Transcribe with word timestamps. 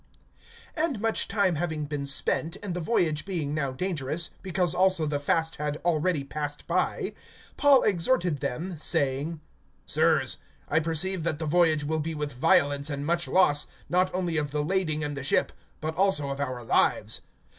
(9)And 0.75 0.99
much 0.99 1.27
time 1.27 1.57
having 1.57 1.85
been 1.85 2.07
spent, 2.07 2.57
and 2.63 2.73
the 2.73 2.79
voyage 2.81 3.23
being 3.23 3.53
now 3.53 3.71
dangerous, 3.71 4.31
because 4.41 4.73
also 4.73 5.05
the 5.05 5.19
fast 5.19 5.57
had 5.57 5.77
already 5.85 6.23
passed 6.23 6.65
by, 6.65 7.13
Paul 7.55 7.83
exhorted 7.83 8.39
them, 8.39 8.73
(10)saying: 8.73 9.41
Sirs, 9.85 10.37
I 10.67 10.79
perceive 10.79 11.21
that 11.21 11.37
the 11.37 11.45
voyage 11.45 11.83
will 11.85 11.99
be 11.99 12.15
with 12.15 12.33
violence 12.33 12.89
and 12.89 13.05
much 13.05 13.27
loss, 13.27 13.67
not 13.89 14.11
only 14.11 14.37
of 14.37 14.49
the 14.49 14.63
lading 14.63 15.03
and 15.03 15.15
the 15.15 15.23
ship, 15.23 15.51
but 15.81 15.95
also 15.95 16.29
of 16.29 16.39
our 16.39 16.63
lives. 16.63 17.21